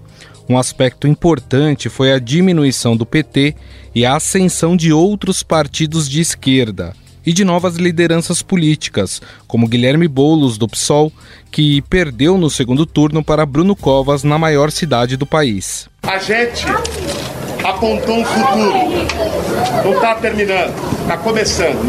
[0.49, 3.55] Um aspecto importante foi a diminuição do PT
[3.95, 6.95] e a ascensão de outros partidos de esquerda
[7.25, 11.11] e de novas lideranças políticas, como Guilherme Boulos, do PSOL,
[11.51, 15.89] que perdeu no segundo turno para Bruno Covas na maior cidade do país.
[16.03, 16.67] A gente
[17.65, 18.75] apontou um futuro.
[19.83, 21.81] Não está terminando, está começando.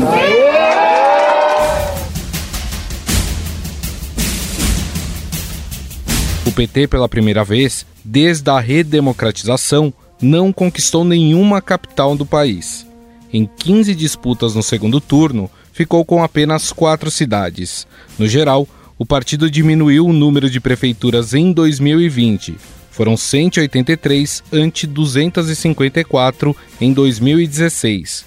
[6.46, 9.92] O PT, pela primeira vez, desde a redemocratização,
[10.22, 12.86] não conquistou nenhuma capital do país.
[13.34, 17.86] Em 15 disputas no segundo turno, ficou com apenas quatro cidades.
[18.18, 22.56] No geral, o partido diminuiu o número de prefeituras em 2020.
[22.92, 28.26] Foram 183 ante 254 em 2016.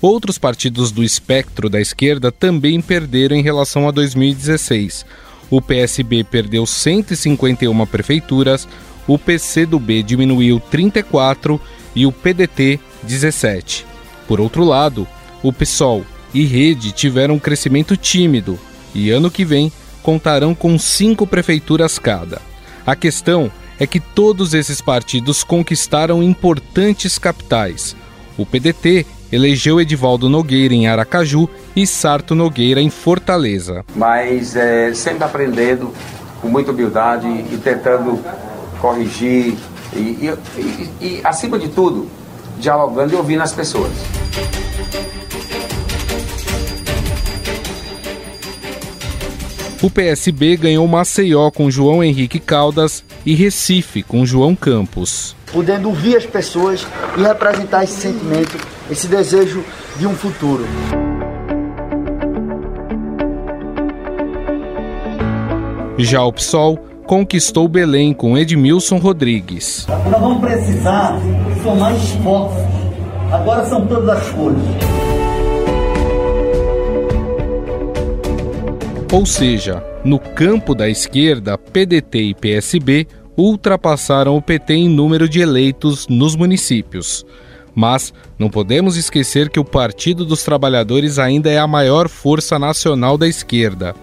[0.00, 5.04] Outros partidos do espectro da esquerda também perderam em relação a 2016.
[5.50, 8.66] O PSB perdeu 151 prefeituras,
[9.06, 11.60] o PCdoB diminuiu 34
[11.94, 13.86] e o PDT 17.
[14.26, 15.06] Por outro lado,
[15.42, 16.04] o PSOL
[16.34, 18.58] e Rede tiveram um crescimento tímido
[18.94, 22.40] e ano que vem contarão com cinco prefeituras cada.
[22.86, 27.96] A questão é que todos esses partidos conquistaram importantes capitais.
[28.38, 33.84] O PDT elegeu Edivaldo Nogueira em Aracaju e Sarto Nogueira em Fortaleza.
[33.94, 35.92] Mas é, sempre aprendendo
[36.40, 38.22] com muita humildade e tentando
[38.80, 39.56] corrigir
[39.92, 42.08] e, e, e, e, acima de tudo,
[42.58, 43.92] dialogando e ouvindo as pessoas.
[49.82, 55.36] O PSB ganhou Maceió com João Henrique Caldas e Recife com João Campos.
[55.52, 56.86] Podendo ouvir as pessoas
[57.16, 58.56] e representar esse sentimento,
[58.90, 59.62] esse desejo
[59.98, 60.64] de um futuro.
[65.98, 69.86] Já o PSOL conquistou Belém com Edmilson Rodrigues.
[69.88, 71.16] Nós vamos precisar
[71.62, 72.62] somar esforços.
[73.32, 74.58] Agora são todas as cores.
[79.12, 83.06] Ou seja, no campo da esquerda, PDT e PSB
[83.36, 87.24] ultrapassaram o PT em número de eleitos nos municípios.
[87.74, 93.16] Mas não podemos esquecer que o Partido dos Trabalhadores ainda é a maior força nacional
[93.16, 93.94] da esquerda.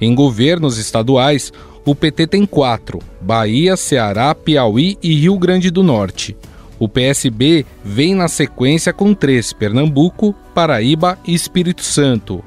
[0.00, 1.52] Em governos estaduais,
[1.84, 6.36] o PT tem quatro: Bahia, Ceará, Piauí e Rio Grande do Norte.
[6.78, 12.42] O PSB vem na sequência com três: Pernambuco, Paraíba e Espírito Santo.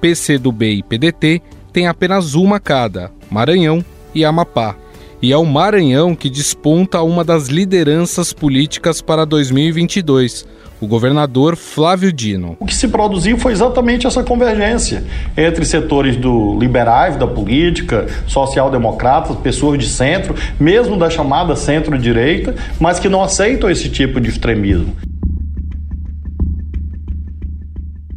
[0.00, 3.84] PCdoB e PDT têm apenas uma cada: Maranhão
[4.14, 4.76] e Amapá.
[5.20, 10.46] E é o Maranhão que desponta uma das lideranças políticas para 2022
[10.80, 12.56] o governador Flávio Dino.
[12.60, 15.04] O que se produziu foi exatamente essa convergência
[15.36, 22.98] entre setores do liberais da política, social-democratas, pessoas de centro, mesmo da chamada centro-direita, mas
[22.98, 24.94] que não aceitam esse tipo de extremismo.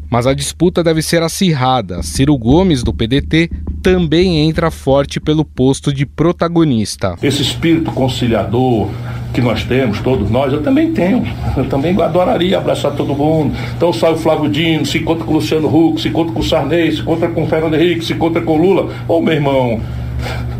[0.10, 2.04] Mas a disputa deve ser acirrada.
[2.04, 3.50] Ciro Gomes, do PDT,
[3.82, 7.16] também entra forte pelo posto de protagonista.
[7.22, 8.90] Esse espírito conciliador,
[9.34, 11.24] que nós temos, todos nós, eu também tenho.
[11.58, 13.56] Eu também adoraria abraçar todo mundo.
[13.76, 16.44] Então sai o Flávio Dino, se encontra com o Luciano Huck, se encontra com o
[16.44, 18.94] Sarney, se encontra com o Fernando Henrique, se encontra com o Lula.
[19.08, 19.82] Ô meu irmão,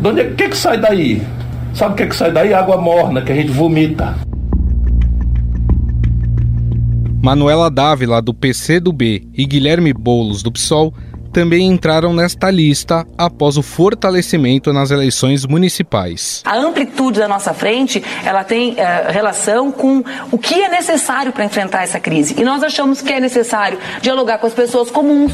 [0.00, 1.22] de onde é que, que sai daí?
[1.74, 2.52] Sabe o que, é que sai daí?
[2.52, 4.14] Água morna, que a gente vomita.
[7.22, 10.92] Manuela Dávila, do PCdoB, e Guilherme Boulos, do PSOL,
[11.32, 16.42] também entraram nesta lista após o fortalecimento nas eleições municipais.
[16.44, 18.76] A amplitude da nossa frente, ela tem uh,
[19.10, 22.34] relação com o que é necessário para enfrentar essa crise.
[22.38, 25.32] E nós achamos que é necessário dialogar com as pessoas comuns.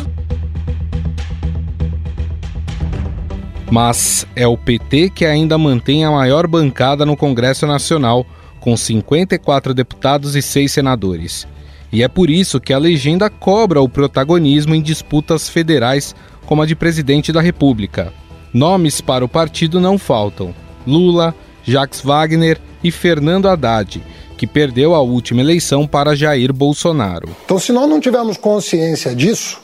[3.71, 8.25] Mas é o PT que ainda mantém a maior bancada no Congresso Nacional,
[8.61, 11.47] com 54 deputados e 6 senadores.
[11.93, 16.15] E é por isso que a legenda cobra o protagonismo em disputas federais
[16.47, 18.13] como a de presidente da República.
[18.53, 20.55] Nomes para o partido não faltam:
[20.87, 24.03] Lula, Jacques Wagner e Fernando Haddad,
[24.37, 27.29] que perdeu a última eleição para Jair Bolsonaro.
[27.45, 29.61] Então, se nós não tivermos consciência disso,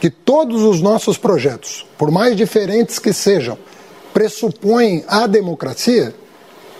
[0.00, 3.58] que todos os nossos projetos, por mais diferentes que sejam,
[4.12, 6.14] pressupõem a democracia,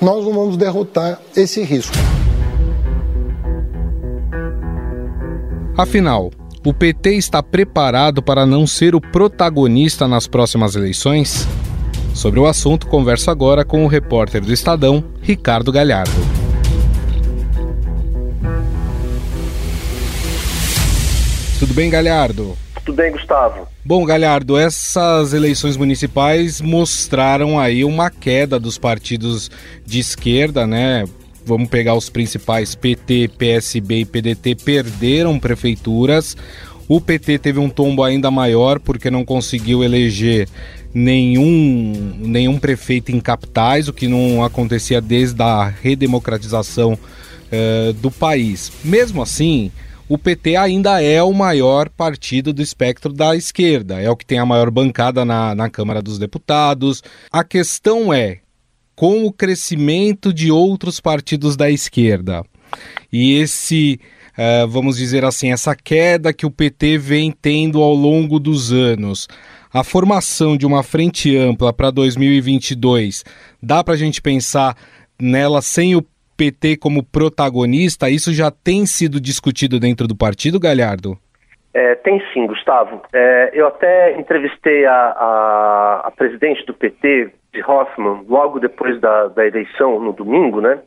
[0.01, 1.97] nós não vamos derrotar esse risco.
[5.77, 6.31] Afinal,
[6.63, 11.49] O PT está preparado para não ser o protagonista nas próximas eleições?
[12.15, 16.13] Sobre o assunto, converso agora com o repórter do Estadão, Ricardo Galhardo.
[21.59, 22.59] Tudo bem, Galhardo?
[22.85, 23.67] Tudo bem, Gustavo.
[23.83, 29.51] Bom, Galhardo, essas eleições municipais mostraram aí uma queda dos partidos
[29.87, 31.05] de esquerda, né?
[31.45, 36.37] Vamos pegar os principais PT, PSB e PDT perderam prefeituras.
[36.89, 40.49] O PT teve um tombo ainda maior porque não conseguiu eleger
[40.93, 48.73] nenhum, nenhum prefeito em capitais, o que não acontecia desde a redemocratização uh, do país.
[48.85, 49.71] Mesmo assim,
[50.09, 54.41] o PT ainda é o maior partido do espectro da esquerda, é o que tem
[54.41, 57.03] a maior bancada na, na Câmara dos Deputados.
[57.31, 58.39] A questão é,
[59.01, 62.45] com o crescimento de outros partidos da esquerda
[63.11, 63.99] e esse,
[64.37, 69.27] uh, vamos dizer assim, essa queda que o PT vem tendo ao longo dos anos,
[69.73, 73.25] a formação de uma frente ampla para 2022,
[73.63, 74.77] dá para a gente pensar
[75.19, 76.05] nela sem o
[76.37, 78.11] PT como protagonista?
[78.11, 81.19] Isso já tem sido discutido dentro do partido, Galhardo?
[81.73, 83.03] É, tem sim, Gustavo.
[83.13, 89.29] É, eu até entrevistei a, a, a, presidente do PT, de Hoffmann, logo depois da,
[89.29, 90.81] da eleição, no domingo, né?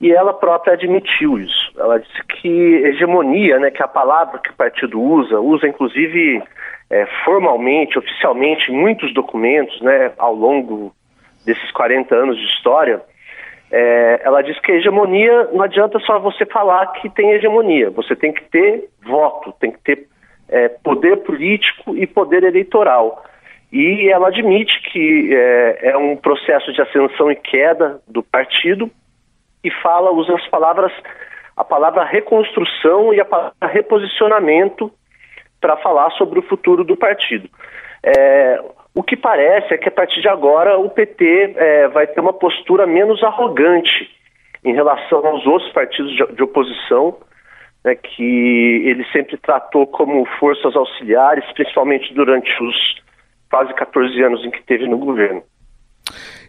[0.00, 1.72] E ela própria admitiu isso.
[1.76, 6.40] Ela disse que hegemonia, né, que é a palavra que o partido usa, usa inclusive
[6.88, 10.94] é, formalmente, oficialmente, muitos documentos, né, ao longo
[11.44, 13.02] desses 40 anos de história,
[13.70, 18.32] é, ela diz que hegemonia não adianta só você falar que tem hegemonia, você tem
[18.32, 20.06] que ter voto, tem que ter
[20.48, 23.24] é, poder político e poder eleitoral.
[23.70, 28.90] E ela admite que é, é, um processo de ascensão e queda do partido
[29.62, 30.92] e fala, usa as palavras,
[31.54, 34.90] a palavra reconstrução e a palavra reposicionamento
[35.60, 37.50] para falar sobre o futuro do partido.
[38.02, 38.58] É,
[38.94, 42.32] o que parece é que a partir de agora o PT é, vai ter uma
[42.32, 44.10] postura menos arrogante
[44.64, 47.16] em relação aos outros partidos de, de oposição,
[47.84, 52.96] né, que ele sempre tratou como forças auxiliares, principalmente durante os
[53.50, 55.42] quase 14 anos em que teve no governo.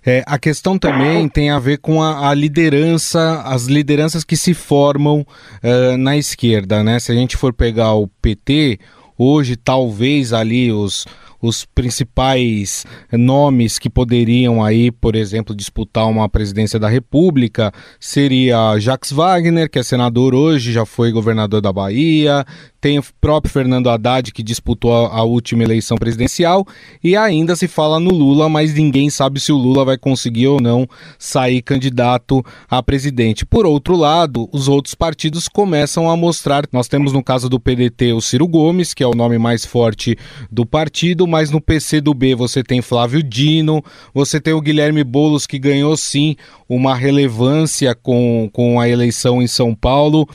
[0.05, 4.53] É, a questão também tem a ver com a, a liderança, as lideranças que se
[4.53, 6.99] formam uh, na esquerda, né?
[6.99, 8.79] Se a gente for pegar o PT,
[9.17, 11.05] hoje talvez ali os
[11.41, 19.11] os principais nomes que poderiam aí, por exemplo, disputar uma presidência da República seria Jacques
[19.11, 22.45] Wagner, que é senador hoje, já foi governador da Bahia,
[22.81, 26.65] tem o próprio Fernando Haddad, que disputou a, última eleição presidencial,
[27.03, 30.61] e ainda se fala no Lula, mas ninguém sabe se o Lula vai conseguir ou
[30.61, 30.87] não
[31.17, 33.45] sair candidato a presidente.
[33.45, 36.63] Por outro lado, os outros partidos começam a mostrar.
[36.71, 40.17] Nós temos no caso do PDT o Ciro Gomes, que é o nome mais forte
[40.51, 43.83] do partido, mas no PC do B você tem Flávio Dino,
[44.13, 46.35] você tem o Guilherme Bolos, que ganhou sim
[46.67, 50.27] uma relevância com, com a eleição em São Paulo.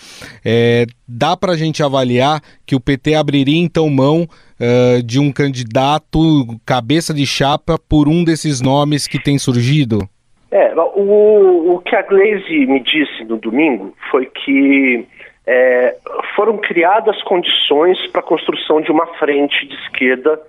[0.44, 5.32] É, dá para a gente avaliar que o PT abriria então mão uh, de um
[5.32, 6.18] candidato
[6.66, 10.08] cabeça de chapa por um desses nomes que tem surgido?
[10.50, 15.06] É, o, o que a Glaze me disse no domingo foi que
[15.46, 15.96] é,
[16.34, 20.40] foram criadas condições para a construção de uma frente de esquerda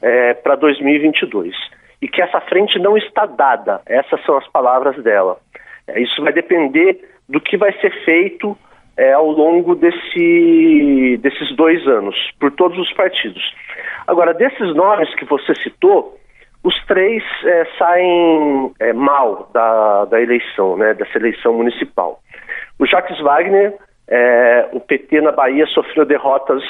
[0.00, 1.54] é, para 2022
[2.00, 3.80] e que essa frente não está dada.
[3.86, 5.38] Essas são as palavras dela.
[5.86, 8.56] É, isso vai depender do que vai ser feito
[8.96, 13.54] é, ao longo desse, desses dois anos, por todos os partidos.
[14.06, 16.16] Agora, desses nomes que você citou,
[16.62, 22.20] os três é, saem é, mal da, da eleição, né, dessa eleição municipal.
[22.78, 23.74] O Jacques Wagner,
[24.08, 26.62] é, o PT na Bahia sofreu derrotas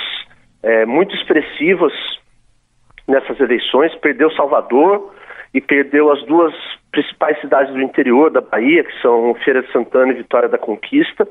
[0.62, 1.92] é, muito expressivas
[3.06, 5.14] nessas eleições, perdeu Salvador
[5.52, 6.52] e perdeu as duas
[6.90, 11.28] principais cidades do interior da Bahia, que são Feira de Santana e Vitória da Conquista.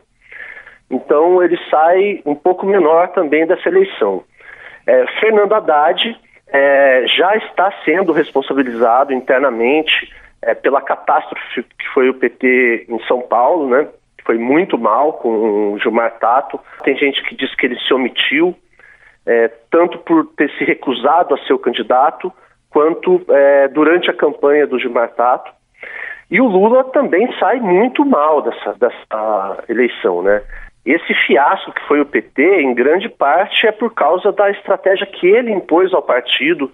[0.93, 4.23] Então ele sai um pouco menor também dessa eleição.
[4.85, 12.13] É, Fernando Haddad é, já está sendo responsabilizado internamente é, pela catástrofe que foi o
[12.13, 13.87] PT em São Paulo, né?
[14.23, 16.59] Foi muito mal com o Gilmar Tato.
[16.83, 18.55] Tem gente que diz que ele se omitiu,
[19.25, 22.31] é, tanto por ter se recusado a ser o candidato,
[22.69, 25.51] quanto é, durante a campanha do Gilmar Tato.
[26.29, 30.41] E o Lula também sai muito mal dessa, dessa eleição, né?
[30.85, 35.27] Esse fiasco que foi o PT, em grande parte, é por causa da estratégia que
[35.27, 36.69] ele impôs ao partido.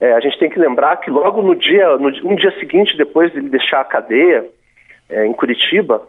[0.00, 3.30] É, a gente tem que lembrar que logo no dia, no, um dia seguinte, depois
[3.30, 4.44] de ele deixar a cadeia
[5.08, 6.02] é, em Curitiba,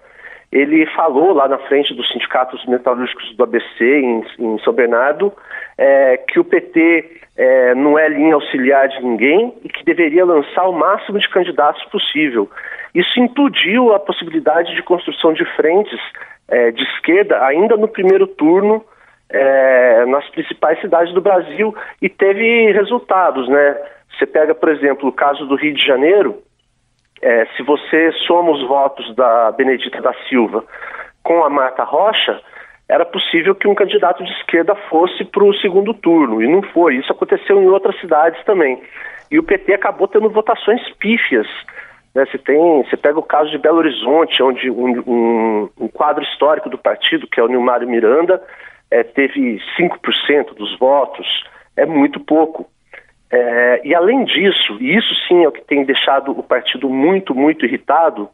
[0.51, 5.33] ele falou lá na frente dos sindicatos metalúrgicos do ABC em, em São Bernardo
[5.77, 10.67] é, que o PT é, não é linha auxiliar de ninguém e que deveria lançar
[10.67, 12.50] o máximo de candidatos possível.
[12.93, 16.00] Isso implodiu a possibilidade de construção de frentes
[16.48, 18.84] é, de esquerda ainda no primeiro turno
[19.30, 23.78] é, nas principais cidades do Brasil e teve resultados, né?
[24.12, 26.38] Você pega, por exemplo, o caso do Rio de Janeiro,
[27.22, 30.64] é, se você soma os votos da Benedita da Silva
[31.24, 32.40] com a Marta Rocha,
[32.88, 36.98] era possível que um candidato de esquerda fosse para o segundo turno, e não foi.
[36.98, 38.84] Isso aconteceu em outras cidades também.
[39.32, 41.48] E o PT acabou tendo votações pífias.
[42.13, 42.25] Né?
[42.25, 46.70] Você, tem, você pega o caso de Belo Horizonte, onde um, um, um quadro histórico
[46.70, 48.41] do partido, que é o Nilmário Miranda,
[48.91, 51.27] é, teve 5% dos votos.
[51.75, 52.67] É muito pouco.
[53.32, 57.34] É, e além disso, e isso sim é o que tem deixado o partido muito,
[57.34, 58.29] muito irritado,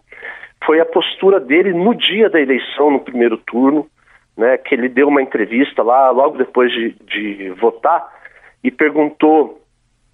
[0.65, 3.87] foi a postura dele no dia da eleição, no primeiro turno,
[4.35, 8.13] né, que ele deu uma entrevista lá logo depois de, de votar
[8.61, 9.61] e perguntou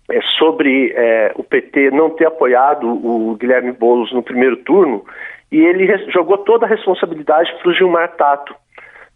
[0.09, 5.03] é, sobre é, o PT não ter apoiado o Guilherme Boulos no primeiro turno
[5.51, 8.55] e ele jogou toda a responsabilidade para o Gilmar Tato.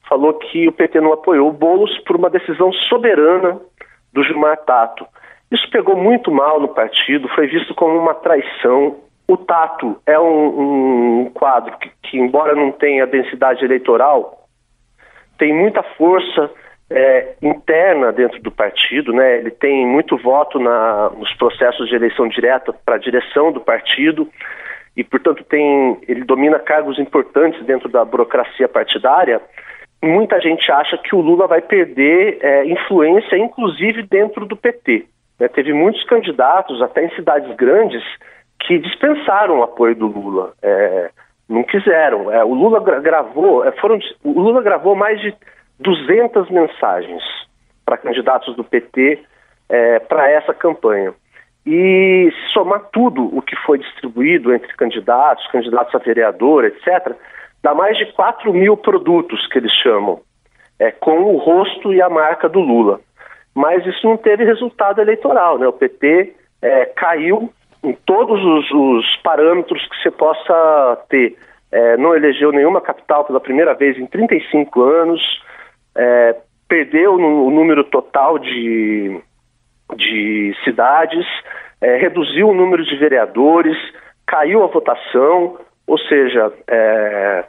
[0.07, 3.59] Falou que o PT não apoiou o Boulos por uma decisão soberana
[4.11, 5.05] do Gilmar Tato.
[5.51, 8.97] Isso pegou muito mal no partido, foi visto como uma traição.
[9.27, 14.47] O Tato é um, um quadro que, que, embora não tenha densidade eleitoral,
[15.37, 16.51] tem muita força
[16.89, 19.37] é, interna dentro do partido, né?
[19.37, 24.27] Ele tem muito voto na, nos processos de eleição direta para a direção do partido
[24.97, 29.39] e, portanto, tem ele domina cargos importantes dentro da burocracia partidária.
[30.01, 35.05] Muita gente acha que o Lula vai perder é, influência, inclusive dentro do PT.
[35.39, 35.47] Né?
[35.47, 38.03] Teve muitos candidatos, até em cidades grandes,
[38.59, 40.53] que dispensaram o apoio do Lula.
[40.61, 41.11] É,
[41.47, 42.31] não quiseram.
[42.31, 45.33] É, o Lula gravou, é, foram, o Lula gravou mais de
[45.79, 47.23] 200 mensagens
[47.85, 49.19] para candidatos do PT
[49.69, 51.13] é, para essa campanha.
[51.65, 57.13] E se somar tudo o que foi distribuído entre candidatos, candidatos a vereador, etc.,
[57.61, 60.21] dá mais de 4 mil produtos que eles chamam,
[60.79, 63.01] é, com o rosto e a marca do Lula
[63.59, 65.57] mas isso não teve resultado eleitoral.
[65.57, 65.67] Né?
[65.67, 67.51] O PT é, caiu
[67.83, 71.37] em todos os, os, parâmetros que você possa ter.
[71.69, 75.21] É, não elegeu nenhuma capital pela primeira vez em 35 anos,
[75.99, 76.35] é,
[76.67, 79.19] perdeu o número total de,
[79.97, 81.25] de cidades,
[81.81, 83.77] é, reduziu o número de vereadores,
[84.25, 87.45] caiu a votação, ou seja, é,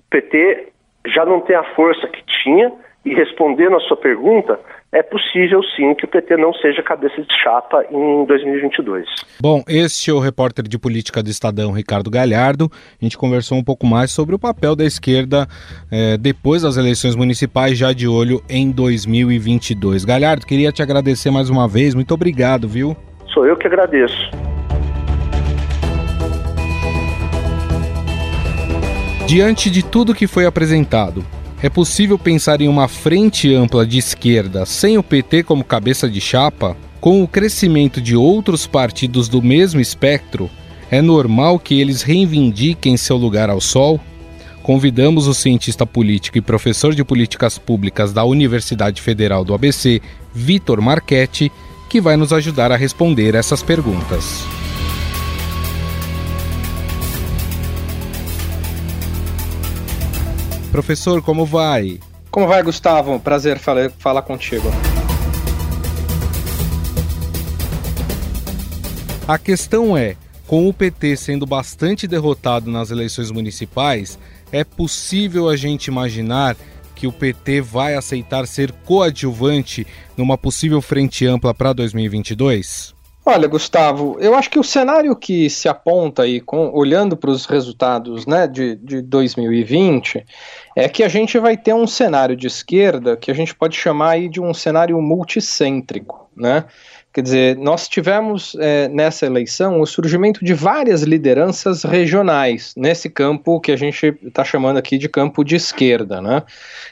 [0.00, 0.68] o PT
[1.06, 2.70] já não tem a força que tinha,
[3.04, 4.60] e respondendo a sua pergunta,
[4.92, 9.06] é possível sim que o PT não seja cabeça de chapa em 2022.
[9.40, 12.70] Bom, este é o repórter de política do Estadão, Ricardo Galhardo.
[13.00, 15.48] A gente conversou um pouco mais sobre o papel da esquerda
[15.90, 20.04] eh, depois das eleições municipais, já de olho em 2022.
[20.04, 21.94] Galhardo, queria te agradecer mais uma vez.
[21.94, 22.94] Muito obrigado, viu?
[23.32, 24.30] Sou eu que agradeço.
[29.26, 31.24] Diante de tudo que foi apresentado,
[31.62, 36.20] é possível pensar em uma frente ampla de esquerda sem o PT como cabeça de
[36.20, 36.76] chapa?
[37.00, 40.50] Com o crescimento de outros partidos do mesmo espectro,
[40.90, 44.00] é normal que eles reivindiquem seu lugar ao sol?
[44.62, 50.00] Convidamos o cientista político e professor de políticas públicas da Universidade Federal do ABC,
[50.34, 51.50] Vitor Marchetti,
[51.88, 54.61] que vai nos ajudar a responder essas perguntas.
[60.72, 62.00] Professor, como vai?
[62.30, 63.20] Como vai, Gustavo?
[63.20, 64.70] Prazer falar, falar contigo.
[69.28, 74.18] A questão é: com o PT sendo bastante derrotado nas eleições municipais,
[74.50, 76.56] é possível a gente imaginar
[76.96, 79.86] que o PT vai aceitar ser coadjuvante
[80.16, 82.91] numa possível frente ampla para 2022?
[83.24, 87.46] Olha, Gustavo, eu acho que o cenário que se aponta aí, com, olhando para os
[87.46, 90.26] resultados né, de, de 2020,
[90.74, 94.10] é que a gente vai ter um cenário de esquerda que a gente pode chamar
[94.10, 96.64] aí de um cenário multicêntrico, né?
[97.12, 103.60] Quer dizer, nós tivemos é, nessa eleição o surgimento de várias lideranças regionais nesse campo
[103.60, 106.42] que a gente está chamando aqui de campo de esquerda, né?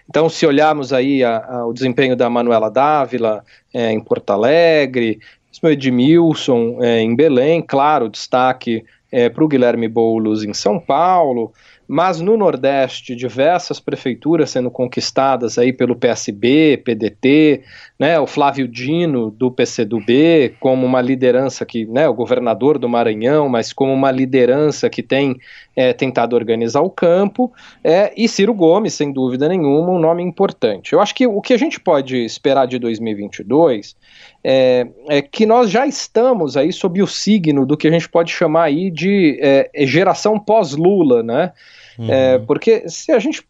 [0.08, 5.20] Então, se olharmos aí a, a, o desempenho da Manuela Dávila é, em Porto Alegre,
[5.68, 11.52] Edmilson é, em Belém, claro, destaque é, para o Guilherme Boulos em São Paulo,
[11.92, 17.64] mas no Nordeste, diversas prefeituras sendo conquistadas aí pelo PSB, PDT,
[17.98, 23.48] né, o Flávio Dino do PCdoB como uma liderança que, né, o governador do Maranhão,
[23.48, 25.36] mas como uma liderança que tem
[25.74, 27.52] é, tentado organizar o campo,
[27.82, 30.92] é, e Ciro Gomes, sem dúvida nenhuma, um nome importante.
[30.92, 33.96] Eu acho que o que a gente pode esperar de 2022
[34.42, 38.32] é, é, que nós já estamos aí sob o signo do que a gente pode
[38.32, 41.52] chamar aí de é, geração pós-Lula, né?
[41.98, 42.10] Uhum.
[42.10, 43.42] É, porque se a gente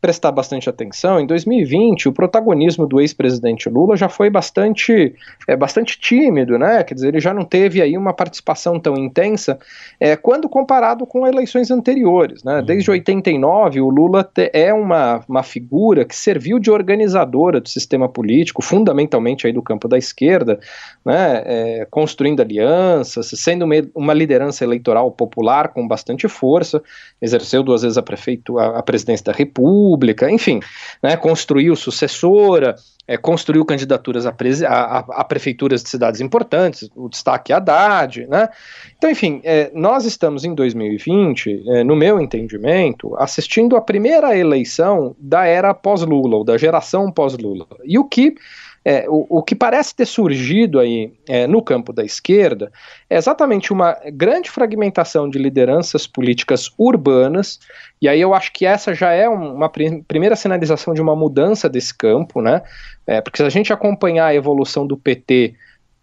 [0.00, 5.14] prestar bastante atenção, em 2020 o protagonismo do ex-presidente Lula já foi bastante,
[5.48, 6.82] é, bastante tímido, né?
[6.84, 9.58] Quer dizer, ele já não teve aí uma participação tão intensa
[9.98, 12.58] é, quando comparado com eleições anteriores, né?
[12.58, 12.64] Uhum.
[12.64, 18.62] Desde 89 o Lula é uma, uma figura que serviu de organizadora do sistema político,
[18.62, 20.60] fundamentalmente aí do campo da esquerda,
[21.04, 21.42] né?
[21.44, 26.82] É, construindo alianças, sendo uma, uma liderança eleitoral popular com bastante força,
[27.20, 30.60] exerceu duas vezes a prefeitura, a, a presidência da República República, enfim,
[31.02, 32.76] né, construiu sucessora,
[33.08, 34.34] é, construiu candidaturas a,
[34.68, 38.48] a, a, prefeituras de cidades importantes, o destaque é Haddad, né?
[38.96, 45.14] Então, enfim, é, nós estamos em 2020, é, no meu entendimento, assistindo a primeira eleição
[45.18, 47.66] da era pós-Lula, ou da geração pós-Lula.
[47.84, 48.34] E o que
[48.84, 52.70] é, o, o, que parece ter surgido aí é, no campo da esquerda
[53.08, 57.58] é exatamente uma grande fragmentação de lideranças políticas urbanas,
[58.00, 61.68] e aí eu acho que essa já é uma prim primeira sinalização de uma mudança
[61.68, 62.60] desse campo, né?
[63.06, 65.54] É, porque se a gente acompanhar a evolução do PT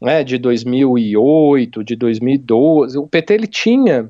[0.01, 4.09] né, de 2008, de 2012, o PT ele tinha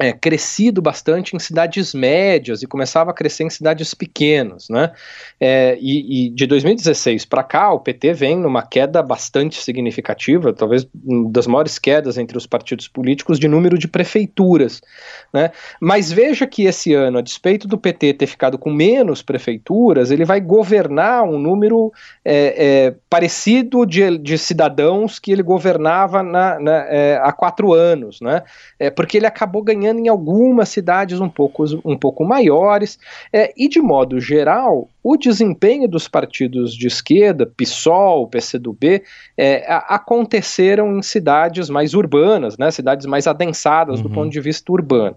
[0.00, 4.92] é, crescido bastante em cidades médias e começava a crescer em cidades pequenas, né?
[5.38, 10.88] É, e, e, de 2016 para cá, o PT vem numa queda bastante significativa, talvez
[11.30, 14.80] das maiores quedas entre os partidos políticos de número de prefeituras,
[15.34, 15.50] né?
[15.78, 20.24] Mas veja que esse ano, a despeito do PT ter ficado com menos prefeituras, ele
[20.24, 21.92] vai governar um número
[22.24, 28.18] é, é parecido de, de, cidadãos que ele governava na, na, é, há quatro anos,
[28.22, 28.42] né?
[28.78, 32.98] É, porque ele acabou ganhando em algumas cidades um pouco, um pouco maiores,
[33.32, 39.02] é, e de modo geral, o desempenho dos partidos de esquerda, PSOL, PCdoB,
[39.36, 44.02] é, aconteceram em cidades mais urbanas, né, cidades mais adensadas uhum.
[44.04, 45.16] do ponto de vista urbano.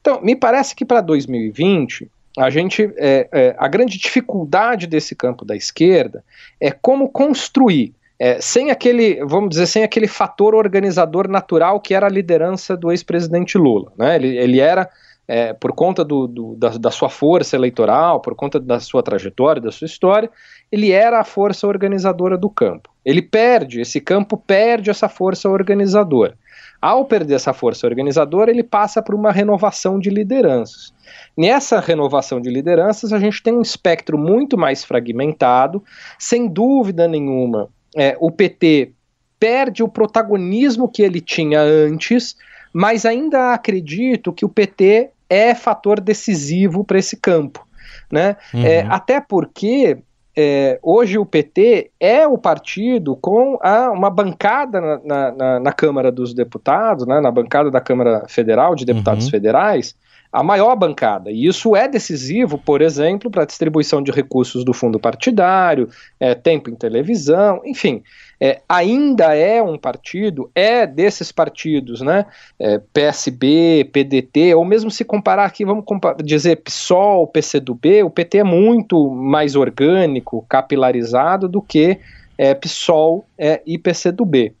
[0.00, 5.44] Então, me parece que para 2020 a gente é, é, a grande dificuldade desse campo
[5.44, 6.22] da esquerda
[6.60, 12.06] é como construir é, sem aquele, vamos dizer, sem aquele fator organizador natural que era
[12.06, 13.92] a liderança do ex-presidente Lula.
[13.96, 14.16] Né?
[14.16, 14.88] Ele, ele era,
[15.28, 19.60] é, por conta do, do, da, da, sua força eleitoral, por conta da sua trajetória,
[19.60, 20.30] da sua história,
[20.72, 22.90] ele era a força organizadora do campo.
[23.04, 26.34] Ele perde, esse campo perde essa força organizadora.
[26.80, 30.92] Ao perder essa força organizadora, ele passa por uma renovação de lideranças.
[31.36, 35.82] Nessa renovação de lideranças, a gente tem um espectro muito mais fragmentado,
[36.18, 38.92] sem dúvida nenhuma é, o PT
[39.38, 42.36] perde o protagonismo que ele tinha antes,
[42.72, 47.66] mas ainda acredito que o PT é fator decisivo para esse campo.
[48.10, 48.36] Né?
[48.54, 48.64] Uhum.
[48.64, 49.98] É, até porque
[50.36, 56.12] é, hoje o PT é o partido com a, uma bancada na, na, na, Câmara
[56.12, 59.30] dos Deputados, né, na bancada da Câmara Federal de Deputados uhum.
[59.30, 59.96] Federais,
[60.36, 61.30] a maior bancada.
[61.30, 65.88] E isso é decisivo, por exemplo, para a distribuição de recursos do fundo partidário,
[66.20, 68.02] é, tempo em televisão, enfim.
[68.38, 72.26] É, ainda é um partido, é desses partidos, né?
[72.58, 75.86] É, PSB, PDT, ou mesmo se comparar aqui, vamos
[76.22, 81.98] dizer PSOL, PCdoB, o PT é muito mais orgânico, capilarizado do que
[82.36, 84.52] é, PSOL é, e PCdoB.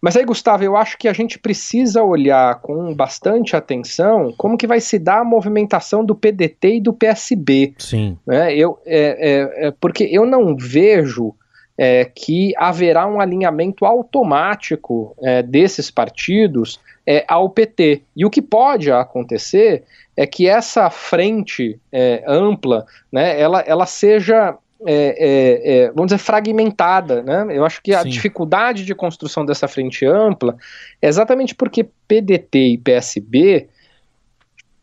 [0.00, 4.66] Mas aí, Gustavo, eu acho que a gente precisa olhar com bastante atenção como que
[4.66, 7.74] vai se dar a movimentação do PDT e do PSB.
[7.78, 8.18] Sim.
[8.26, 8.54] Né?
[8.54, 11.34] Eu, é, é, é, porque eu não vejo
[11.76, 18.02] é, que haverá um alinhamento automático é, desses partidos é, ao PT.
[18.16, 19.84] E o que pode acontecer
[20.16, 21.80] é que essa frente
[22.24, 27.22] ampla, né, ela, ela seja é, é, é, vamos dizer, fragmentada.
[27.22, 27.56] Né?
[27.56, 28.08] Eu acho que a Sim.
[28.08, 30.56] dificuldade de construção dessa frente ampla
[31.00, 33.68] é exatamente porque PDT e PSB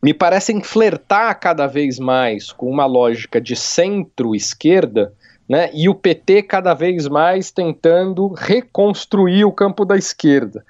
[0.04, 5.14] me parecem flertar cada vez mais com uma lógica de centro-esquerda,
[5.48, 5.70] né?
[5.74, 10.66] e o PT cada vez mais tentando reconstruir o campo da esquerda.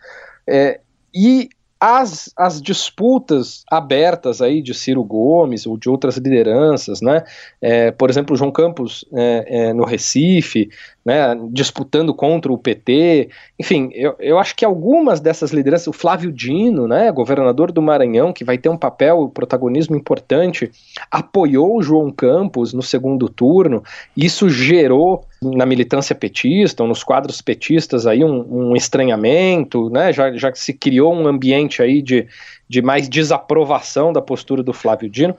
[0.46, 0.82] É,
[1.14, 1.50] e
[1.82, 7.24] as, as disputas abertas aí de Ciro Gomes ou de outras lideranças, né?
[7.60, 10.70] É, por exemplo, João Campos é, é, no Recife,
[11.06, 13.30] né, disputando contra o PT.
[13.60, 18.32] Enfim, eu, eu acho que algumas dessas lideranças, o Flávio Dino, né, governador do Maranhão,
[18.32, 20.72] que vai ter um papel, um protagonismo importante,
[21.10, 23.84] apoiou o João Campos no segundo turno.
[24.16, 30.32] Isso gerou na militância petista, ou nos quadros petistas aí um, um estranhamento, né, já,
[30.34, 32.28] já se criou um ambiente aí de,
[32.70, 35.36] de mais desaprovação da postura do Flávio Dino.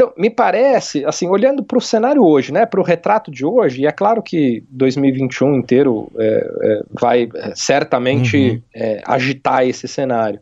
[0.00, 3.82] Então, me parece, assim, olhando para o cenário hoje, né, para o retrato de hoje,
[3.82, 8.62] e é claro que 2021 inteiro é, é, vai é, certamente uhum.
[8.74, 10.40] É, agitar esse cenário,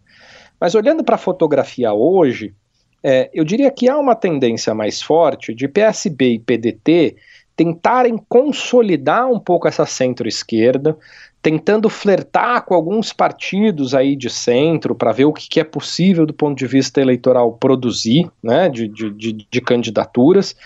[0.60, 2.54] mas olhando para a fotografia hoje,
[3.02, 7.16] é, eu diria que há uma tendência mais forte de PSB e PDT
[7.56, 10.96] tentarem consolidar um pouco essa centro-esquerda,
[11.40, 16.26] tentando flertar com alguns partidos aí de centro para ver o que, que, é possível
[16.26, 20.56] do ponto de vista eleitoral produzir, né, de, de, de, de candidaturas,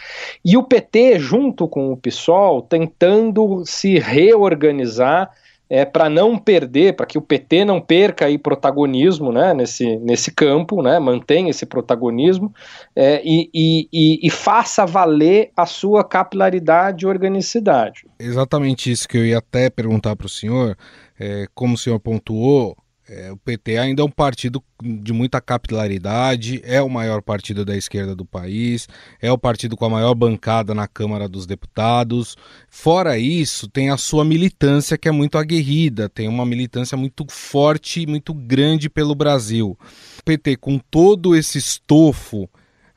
[0.44, 5.30] e o PT, junto com o PSOL, tentando se reorganizar
[5.72, 10.30] é, para não perder, para que o PT não perca aí protagonismo né, nesse, nesse
[10.30, 12.52] campo, né, mantenha esse protagonismo
[12.94, 18.04] é, e, e, e, faça valer a sua capilaridade e organicidade.
[18.18, 20.76] Exatamente isso que eu ia até perguntar para o senhor.
[21.18, 22.76] É, como o senhor pontuou,
[23.14, 27.76] é, o PT ainda é um partido de muita capilaridade, é o maior partido da
[27.76, 28.88] esquerda do país,
[29.20, 32.36] é o partido com a maior bancada na Câmara dos Deputados.
[32.70, 38.00] Fora isso, tem a sua militância que é muito aguerrida, tem uma militância muito forte
[38.00, 39.76] e muito grande pelo Brasil.
[40.18, 42.48] O PT, com todo esse estofo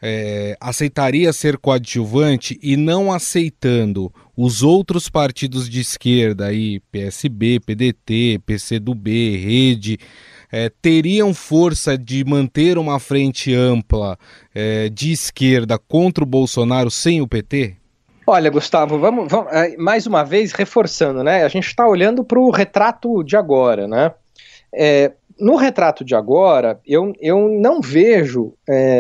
[0.02, 8.42] é, aceitaria ser coadjuvante e não aceitando os outros partidos de esquerda, aí, PSB, PDT,
[8.46, 9.98] PCdoB, Rede,
[10.52, 14.18] é, teriam força de manter uma frente ampla
[14.54, 17.76] é, de esquerda contra o Bolsonaro sem o PT?
[18.28, 21.44] Olha, Gustavo, vamos, vamos é, mais uma vez reforçando, né?
[21.44, 24.12] A gente está olhando para o retrato de agora, né?
[24.74, 28.54] É, no retrato de agora, eu, eu não vejo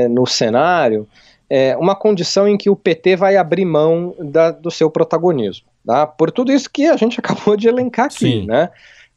[0.09, 1.07] no cenário
[1.49, 5.67] é, uma condição em que o PT vai abrir mão da, do seu protagonismo.
[5.85, 6.07] Tá?
[6.07, 8.45] Por tudo isso que a gente acabou de elencar aqui, Sim.
[8.45, 8.69] né?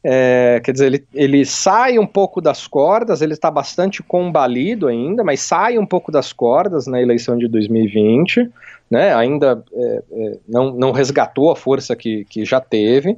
[0.03, 5.23] É, quer dizer, ele, ele sai um pouco das cordas, ele está bastante combalido ainda,
[5.23, 8.49] mas sai um pouco das cordas na eleição de 2020,
[8.89, 9.13] né?
[9.13, 13.17] Ainda é, é, não, não resgatou a força que, que já teve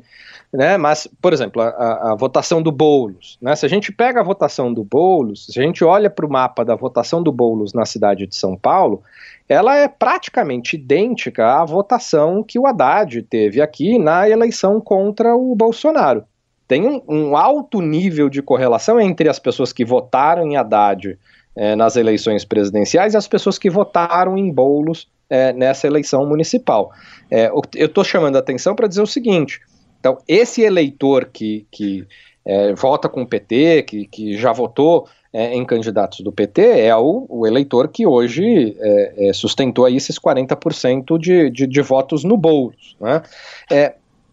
[0.52, 0.78] né?
[0.78, 3.56] Mas, por exemplo, a, a, votação do Boulos, né?
[3.56, 6.66] Se a gente pega a votação do Boulos, se a gente olha para o mapa
[6.66, 9.02] da votação do Boulos na cidade de São Paulo,
[9.48, 15.56] ela é praticamente idêntica à votação que o Haddad teve aqui na eleição contra o
[15.56, 16.26] Bolsonaro.
[16.72, 21.20] Tem um, um alto nível de correlação entre as pessoas que votaram em Haddad
[21.54, 26.94] é, nas eleições presidenciais e as pessoas que votaram em Boulos é, nessa eleição municipal.
[27.30, 29.60] É, eu estou chamando a atenção para dizer o seguinte:
[30.00, 32.08] então, esse eleitor que, que
[32.78, 37.26] vota com o PT, que, que já votou é, em candidatos do PT, é o,
[37.28, 42.38] o eleitor que hoje é, é sustentou aí esses 40% de, de, de, votos no
[42.38, 42.96] Boulos.
[42.98, 43.22] Né?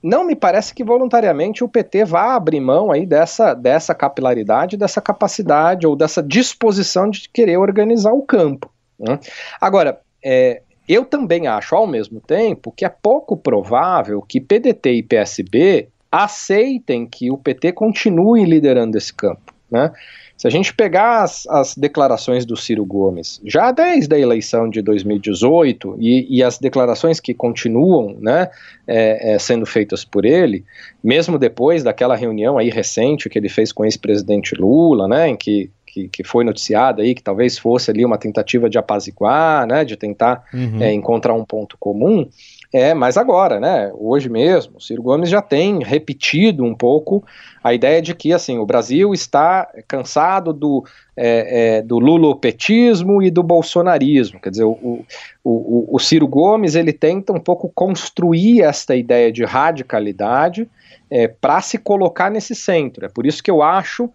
[0.02, 5.00] Não me parece que voluntariamente o PT vá abrir mão aí dessa, dessa capilaridade, dessa
[5.00, 8.70] capacidade ou dessa disposição de querer organizar o campo.
[8.98, 9.18] Né?
[9.60, 15.02] Agora, é, eu também acho, ao mesmo tempo, que é pouco provável que PDT e
[15.02, 19.57] PSB aceitem que o PT continue liderando esse campo.
[19.70, 19.92] Né?
[20.36, 24.80] Se a gente pegar as, as, declarações do Ciro Gomes, já desde a eleição de
[24.80, 28.48] 2018 e, e as declarações que continuam né,
[28.86, 30.64] é, é, sendo feitas por ele,
[31.02, 35.36] mesmo depois daquela reunião aí recente que ele fez com o ex-presidente Lula, né, em
[35.36, 39.84] que que, que foi noticiada aí, que talvez fosse ali uma tentativa de apaziguar, né,
[39.84, 40.82] de tentar uhum.
[40.82, 42.28] é, encontrar um ponto comum,
[42.72, 47.24] é, mas agora, né, hoje mesmo, o Ciro Gomes já tem repetido um pouco
[47.64, 50.84] a ideia de que, assim, o Brasil está cansado do,
[51.16, 55.04] é, é, do lulopetismo e do bolsonarismo, quer dizer, o,
[55.42, 60.68] o, o, Ciro Gomes, ele tenta um pouco construir esta ideia de radicalidade
[61.10, 64.10] é, para se colocar nesse centro, é por isso que eu acho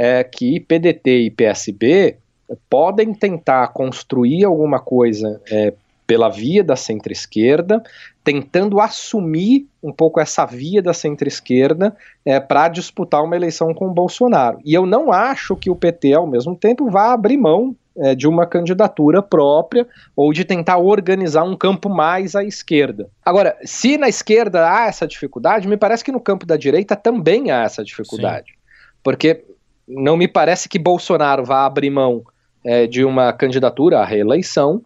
[0.00, 2.16] é que PDT e PSB
[2.70, 5.74] podem tentar construir alguma coisa é,
[6.08, 7.82] pela via da centro-esquerda,
[8.24, 11.94] tentando assumir um pouco essa via da centro-esquerda
[12.24, 14.58] é, para disputar uma eleição com o Bolsonaro.
[14.64, 18.26] E eu não acho que o PT, ao mesmo tempo, vá abrir mão é, de
[18.26, 23.10] uma candidatura própria ou de tentar organizar um campo mais à esquerda.
[23.22, 27.50] Agora, se na esquerda há essa dificuldade, me parece que no campo da direita também
[27.50, 28.52] há essa dificuldade.
[28.52, 28.58] Sim.
[29.02, 29.44] Porque
[29.86, 32.22] não me parece que Bolsonaro vá abrir mão
[32.64, 34.82] é, de uma candidatura à reeleição.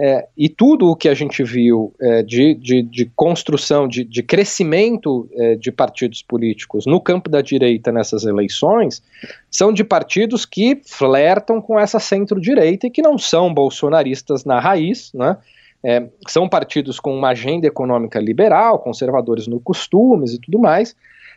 [0.00, 4.22] É, e tudo o que a gente viu é, de, de, de, construção, de, de
[4.22, 9.02] crescimento é, de partidos políticos no campo da direita nessas eleições
[9.50, 15.12] são de partidos que flertam com essa centro-direita e que não são bolsonaristas na raiz,
[15.12, 15.36] né?
[15.82, 20.94] É, são partidos com uma agenda econômica liberal, conservadores no costumes e tudo mais,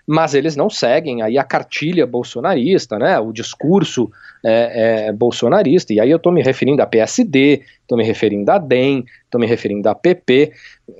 [0.08, 4.12] mas eles não seguem aí a cartilha bolsonarista, né, o discurso
[4.44, 8.58] é, é, bolsonarista, e aí eu estou me referindo à PSD, estou me referindo à
[8.58, 10.52] DEM, estou me referindo à PP,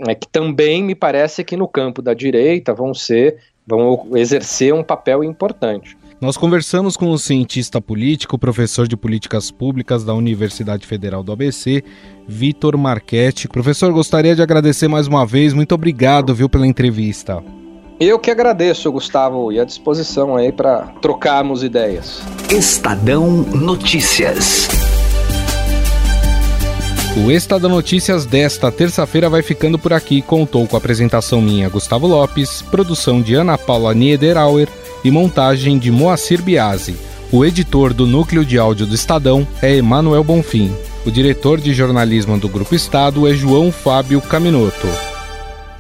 [0.08, 4.84] é, que também me parece que no campo da direita vão ser, vão exercer um
[4.84, 5.98] papel importante.
[6.22, 11.84] Nós conversamos com o cientista político, professor de políticas públicas da Universidade Federal do ABC,
[12.28, 13.48] Vitor Marchetti.
[13.48, 15.52] Professor, gostaria de agradecer mais uma vez.
[15.52, 17.44] Muito obrigado, viu, pela entrevista.
[18.04, 22.20] Eu que agradeço, Gustavo, e à disposição aí para trocarmos ideias.
[22.50, 24.68] Estadão Notícias.
[27.16, 30.20] O Estadão Notícias desta terça-feira vai ficando por aqui.
[30.20, 34.68] Contou com a apresentação minha, Gustavo Lopes, produção de Ana Paula Niederauer
[35.04, 36.96] e montagem de Moacir Biasi.
[37.32, 40.76] O editor do núcleo de áudio do Estadão é Emanuel Bonfim.
[41.06, 45.11] O diretor de jornalismo do Grupo Estado é João Fábio Caminoto.